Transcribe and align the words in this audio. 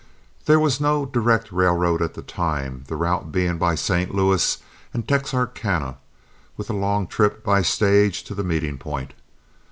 There 0.47 0.59
was 0.59 0.81
no 0.81 1.05
direct 1.05 1.51
railroad 1.51 2.01
at 2.01 2.15
the 2.15 2.23
time, 2.23 2.85
the 2.87 2.95
route 2.95 3.31
being 3.31 3.59
by 3.59 3.75
St. 3.75 4.11
Louis 4.11 4.57
and 4.95 5.07
Texarkana, 5.07 5.97
with 6.57 6.71
a 6.71 6.73
long 6.73 7.05
trip 7.05 7.43
by 7.43 7.61
stage 7.61 8.23
to 8.23 8.33
the 8.33 8.43
meeting 8.43 8.79
point. 8.79 9.13